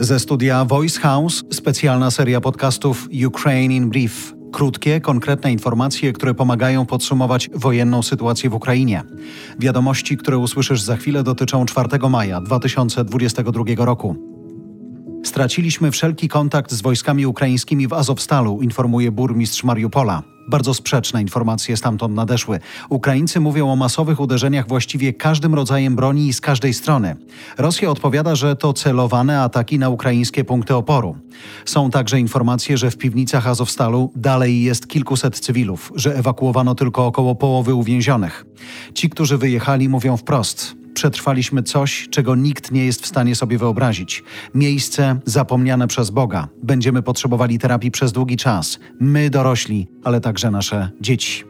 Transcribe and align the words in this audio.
Ze 0.00 0.18
studia 0.18 0.64
Voice 0.64 1.00
House 1.00 1.44
specjalna 1.50 2.10
seria 2.10 2.40
podcastów 2.40 3.08
Ukraine 3.26 3.74
in 3.74 3.90
Brief. 3.90 4.34
Krótkie, 4.52 5.00
konkretne 5.00 5.52
informacje, 5.52 6.12
które 6.12 6.34
pomagają 6.34 6.86
podsumować 6.86 7.50
wojenną 7.54 8.02
sytuację 8.02 8.50
w 8.50 8.54
Ukrainie. 8.54 9.02
Wiadomości, 9.58 10.16
które 10.16 10.38
usłyszysz 10.38 10.80
za 10.80 10.96
chwilę, 10.96 11.22
dotyczą 11.22 11.66
4 11.66 11.88
maja 12.10 12.40
2022 12.40 13.64
roku. 13.84 14.16
Straciliśmy 15.24 15.90
wszelki 15.90 16.28
kontakt 16.28 16.72
z 16.72 16.82
wojskami 16.82 17.26
ukraińskimi 17.26 17.88
w 17.88 17.92
Azowstalu, 17.92 18.62
informuje 18.62 19.12
burmistrz 19.12 19.64
Mariupola. 19.64 20.37
Bardzo 20.48 20.74
sprzeczne 20.74 21.22
informacje 21.22 21.76
stamtąd 21.76 22.14
nadeszły. 22.14 22.60
Ukraińcy 22.88 23.40
mówią 23.40 23.70
o 23.70 23.76
masowych 23.76 24.20
uderzeniach 24.20 24.68
właściwie 24.68 25.12
każdym 25.12 25.54
rodzajem 25.54 25.96
broni 25.96 26.28
i 26.28 26.32
z 26.32 26.40
każdej 26.40 26.74
strony. 26.74 27.16
Rosja 27.58 27.90
odpowiada, 27.90 28.34
że 28.34 28.56
to 28.56 28.72
celowane 28.72 29.42
ataki 29.42 29.78
na 29.78 29.88
ukraińskie 29.88 30.44
punkty 30.44 30.74
oporu. 30.74 31.16
Są 31.64 31.90
także 31.90 32.20
informacje, 32.20 32.78
że 32.78 32.90
w 32.90 32.96
piwnicach 32.96 33.46
Azowstalu 33.46 34.12
dalej 34.16 34.62
jest 34.62 34.88
kilkuset 34.88 35.40
cywilów, 35.40 35.92
że 35.94 36.16
ewakuowano 36.16 36.74
tylko 36.74 37.06
około 37.06 37.34
połowy 37.34 37.74
uwięzionych. 37.74 38.46
Ci, 38.94 39.10
którzy 39.10 39.38
wyjechali, 39.38 39.88
mówią 39.88 40.16
wprost: 40.16 40.74
przetrwaliśmy 40.98 41.62
coś, 41.62 42.08
czego 42.10 42.34
nikt 42.34 42.70
nie 42.70 42.84
jest 42.84 43.02
w 43.02 43.06
stanie 43.06 43.34
sobie 43.34 43.58
wyobrazić. 43.58 44.24
Miejsce 44.54 45.20
zapomniane 45.24 45.88
przez 45.88 46.10
Boga. 46.10 46.48
Będziemy 46.62 47.02
potrzebowali 47.02 47.58
terapii 47.58 47.90
przez 47.90 48.12
długi 48.12 48.36
czas. 48.36 48.78
My 49.00 49.30
dorośli, 49.30 49.86
ale 50.04 50.20
także 50.20 50.50
nasze 50.50 50.90
dzieci. 51.00 51.47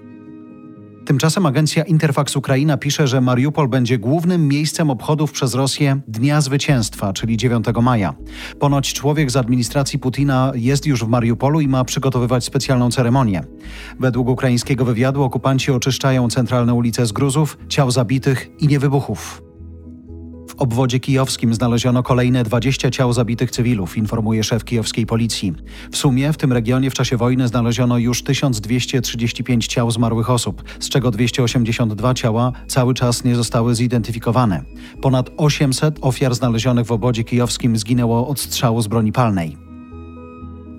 Tymczasem 1.08 1.46
agencja 1.46 1.84
Interfax 1.84 2.36
Ukraina 2.36 2.76
pisze, 2.76 3.06
że 3.06 3.20
Mariupol 3.20 3.68
będzie 3.68 3.98
głównym 3.98 4.48
miejscem 4.48 4.90
obchodów 4.90 5.32
przez 5.32 5.54
Rosję 5.54 6.00
Dnia 6.08 6.40
Zwycięstwa, 6.40 7.12
czyli 7.12 7.36
9 7.36 7.66
maja. 7.82 8.14
Ponoć 8.60 8.92
człowiek 8.92 9.30
z 9.30 9.36
administracji 9.36 9.98
Putina 9.98 10.52
jest 10.54 10.86
już 10.86 11.04
w 11.04 11.08
Mariupolu 11.08 11.60
i 11.60 11.68
ma 11.68 11.84
przygotowywać 11.84 12.44
specjalną 12.44 12.90
ceremonię. 12.90 13.44
Według 14.00 14.28
ukraińskiego 14.28 14.84
wywiadu 14.84 15.22
okupanci 15.22 15.70
oczyszczają 15.70 16.28
centralne 16.28 16.74
ulice 16.74 17.06
z 17.06 17.12
gruzów, 17.12 17.58
ciał 17.68 17.90
zabitych 17.90 18.50
i 18.58 18.68
niewybuchów 18.68 19.47
obwodzie 20.58 21.00
kijowskim 21.00 21.54
znaleziono 21.54 22.02
kolejne 22.02 22.44
20 22.44 22.90
ciał 22.90 23.12
zabitych 23.12 23.50
cywilów, 23.50 23.96
informuje 23.96 24.44
szef 24.44 24.64
kijowskiej 24.64 25.06
policji. 25.06 25.52
W 25.92 25.96
sumie 25.96 26.32
w 26.32 26.36
tym 26.36 26.52
regionie 26.52 26.90
w 26.90 26.94
czasie 26.94 27.16
wojny 27.16 27.48
znaleziono 27.48 27.98
już 27.98 28.22
1235 28.22 29.66
ciał 29.66 29.90
zmarłych 29.90 30.30
osób, 30.30 30.62
z 30.80 30.88
czego 30.88 31.10
282 31.10 32.14
ciała 32.14 32.52
cały 32.66 32.94
czas 32.94 33.24
nie 33.24 33.36
zostały 33.36 33.74
zidentyfikowane. 33.74 34.62
Ponad 35.02 35.30
800 35.36 35.98
ofiar 36.00 36.34
znalezionych 36.34 36.86
w 36.86 36.92
obwodzie 36.92 37.24
kijowskim 37.24 37.76
zginęło 37.76 38.28
od 38.28 38.40
strzału 38.40 38.82
z 38.82 38.86
broni 38.86 39.12
palnej. 39.12 39.67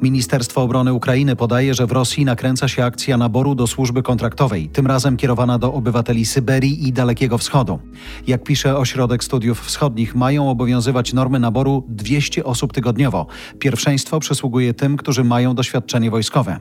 Ministerstwo 0.02 0.61
Obrony 0.61 0.94
Ukrainy 0.94 1.36
podaje, 1.36 1.73
że 1.73 1.86
w 1.86 1.92
Rosji 1.92 2.25
nakręca 2.25 2.67
się 2.67 2.86
akcja 2.86 3.17
naboru 3.17 3.55
do 3.55 3.67
służby 3.67 4.03
kontraktowej, 4.03 4.69
tym 4.69 4.88
razem 4.88 5.17
kierowana 5.17 5.59
do 5.59 5.73
obywateli 5.73 6.25
Syberii 6.25 6.88
i 6.88 6.94
Dalekiego 6.94 7.38
Wschodu. 7.38 7.80
Jak 8.27 8.44
pisze 8.44 8.77
Ośrodek 8.77 9.23
Studiów 9.23 9.61
Wschodnich, 9.61 10.16
mają 10.16 10.50
obowiązywać 10.50 11.14
normy 11.14 11.39
naboru 11.39 11.83
200 11.88 12.44
osób 12.44 12.73
tygodniowo. 12.73 13.27
Pierwszeństwo 13.59 14.20
przysługuje 14.20 14.73
tym, 14.73 14.97
którzy 14.97 15.23
mają 15.23 15.55
doświadczenie 15.55 16.11
wojskowe. 16.11 16.59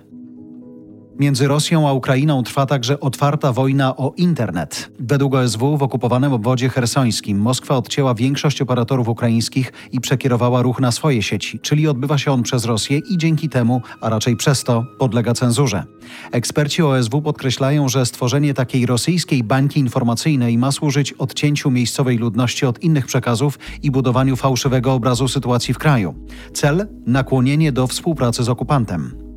Między 1.19 1.49
Rosją 1.49 1.89
a 1.89 1.93
Ukrainą 1.93 2.43
trwa 2.43 2.67
także 2.67 3.01
otwarta 3.01 3.53
wojna 3.53 3.97
o 3.97 4.13
internet. 4.17 4.91
Według 4.99 5.35
OSW 5.35 5.77
w 5.77 5.83
okupowanym 5.83 6.33
obwodzie 6.33 6.69
hersońskim 6.69 7.39
Moskwa 7.39 7.77
odcięła 7.77 8.15
większość 8.15 8.63
operatorów 8.63 9.09
ukraińskich 9.09 9.73
i 9.93 10.01
przekierowała 10.01 10.63
ruch 10.63 10.81
na 10.81 10.93
swoje 10.93 11.23
sieci, 11.23 11.59
czyli 11.61 11.89
odbywa 11.89 12.19
się 12.19 12.33
on 12.33 12.43
przez 12.43 12.65
Rosję 12.65 12.99
i 12.99 13.19
dzięki 13.19 13.49
temu, 13.49 13.83
a 14.01 14.09
raczej 14.09 14.37
przez 14.37 14.65
to, 14.65 14.85
podlega 14.99 15.35
cenzurze. 15.35 15.85
Eksperci 16.33 16.83
OSW 16.83 17.23
podkreślają, 17.23 17.89
że 17.89 18.07
stworzenie 18.07 18.55
takiej 18.55 18.87
rosyjskiej 18.87 19.45
bańki 19.45 19.81
informacyjnej 19.81 20.59
ma 20.59 20.73
służyć 20.73 21.13
odcięciu 21.13 21.71
miejscowej 21.71 22.19
ludności 22.19 22.67
od 22.67 22.83
innych 22.83 23.07
przekazów 23.07 23.59
i 23.83 23.91
budowaniu 23.91 24.37
fałszywego 24.37 24.93
obrazu 24.93 25.29
sytuacji 25.29 25.75
w 25.75 25.79
kraju. 25.79 26.15
Cel 26.53 26.87
nakłonienie 27.07 27.73
do 27.73 27.87
współpracy 27.87 28.43
z 28.43 28.49
okupantem. 28.49 29.28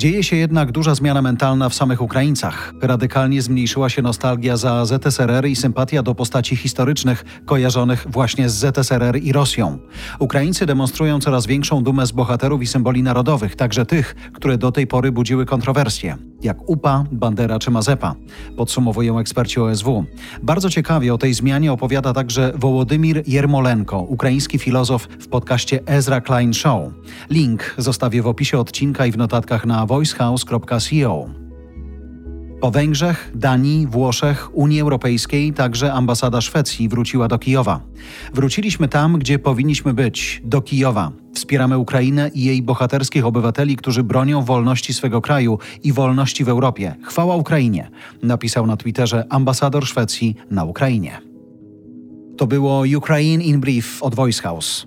Dzieje 0.00 0.22
się 0.22 0.36
jednak 0.36 0.72
duża 0.72 0.94
zmiana 0.94 1.22
mentalna 1.22 1.68
w 1.68 1.74
samych 1.74 2.02
Ukraińcach. 2.02 2.72
Radykalnie 2.82 3.42
zmniejszyła 3.42 3.88
się 3.88 4.02
nostalgia 4.02 4.56
za 4.56 4.84
ZSRR 4.84 5.48
i 5.48 5.56
sympatia 5.56 6.02
do 6.02 6.14
postaci 6.14 6.56
historycznych 6.56 7.24
kojarzonych 7.46 8.06
właśnie 8.08 8.48
z 8.48 8.54
ZSRR 8.54 9.16
i 9.22 9.32
Rosją. 9.32 9.78
Ukraińcy 10.18 10.66
demonstrują 10.66 11.20
coraz 11.20 11.46
większą 11.46 11.82
dumę 11.84 12.06
z 12.06 12.12
bohaterów 12.12 12.62
i 12.62 12.66
symboli 12.66 13.02
narodowych, 13.02 13.56
także 13.56 13.86
tych, 13.86 14.14
które 14.32 14.58
do 14.58 14.72
tej 14.72 14.86
pory 14.86 15.12
budziły 15.12 15.46
kontrowersje, 15.46 16.16
jak 16.42 16.68
UPA, 16.70 17.04
Bandera 17.12 17.58
czy 17.58 17.70
Mazepa, 17.70 18.14
podsumowują 18.56 19.18
eksperci 19.18 19.60
OSW. 19.60 20.04
Bardzo 20.42 20.70
ciekawie 20.70 21.14
o 21.14 21.18
tej 21.18 21.34
zmianie 21.34 21.72
opowiada 21.72 22.12
także 22.12 22.52
Wołodymir 22.54 23.22
Jermolenko, 23.26 24.00
ukraiński 24.00 24.58
filozof 24.58 25.08
w 25.20 25.28
podcaście 25.28 25.80
Ezra 25.86 26.20
Klein 26.20 26.54
Show. 26.54 26.92
Link 27.30 27.74
zostawię 27.78 28.22
w 28.22 28.26
opisie 28.26 28.58
odcinka 28.58 29.06
i 29.06 29.12
w 29.12 29.16
notatkach 29.16 29.66
na 29.66 29.86
voicehouse.co. 29.86 31.39
Po 32.60 32.70
Węgrzech, 32.70 33.30
Danii, 33.34 33.86
Włoszech, 33.86 34.50
Unii 34.52 34.80
Europejskiej 34.80 35.52
także 35.52 35.92
ambasada 35.92 36.40
Szwecji 36.40 36.88
wróciła 36.88 37.28
do 37.28 37.38
Kijowa. 37.38 37.80
Wróciliśmy 38.34 38.88
tam, 38.88 39.18
gdzie 39.18 39.38
powinniśmy 39.38 39.94
być, 39.94 40.42
do 40.44 40.60
Kijowa. 40.60 41.12
Wspieramy 41.34 41.78
Ukrainę 41.78 42.30
i 42.34 42.44
jej 42.44 42.62
bohaterskich 42.62 43.26
obywateli, 43.26 43.76
którzy 43.76 44.02
bronią 44.02 44.42
wolności 44.42 44.94
swego 44.94 45.20
kraju 45.20 45.58
i 45.82 45.92
wolności 45.92 46.44
w 46.44 46.48
Europie. 46.48 46.94
Chwała 47.02 47.36
Ukrainie, 47.36 47.90
napisał 48.22 48.66
na 48.66 48.76
Twitterze 48.76 49.24
ambasador 49.30 49.86
Szwecji 49.86 50.36
na 50.50 50.64
Ukrainie. 50.64 51.20
To 52.36 52.46
było 52.46 52.82
Ukraine 52.96 53.44
in 53.44 53.60
Brief 53.60 54.02
od 54.02 54.14
Voice 54.14 54.42
House. 54.42 54.86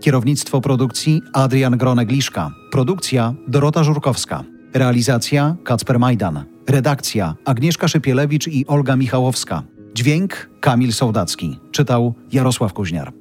Kierownictwo 0.00 0.60
produkcji 0.60 1.22
Adrian 1.32 1.78
Gronek-Liszka. 1.78 2.50
Produkcja 2.70 3.34
Dorota 3.48 3.84
Żurkowska. 3.84 4.44
Realizacja 4.74 5.56
Kacper 5.64 5.98
Majdan. 5.98 6.57
Redakcja 6.68 7.34
Agnieszka 7.44 7.88
Szypielewicz 7.88 8.48
i 8.48 8.66
Olga 8.66 8.96
Michałowska. 8.96 9.62
Dźwięk 9.94 10.50
Kamil 10.60 10.92
Sołdacki. 10.92 11.58
Czytał 11.72 12.14
Jarosław 12.32 12.72
Kuźniar. 12.72 13.17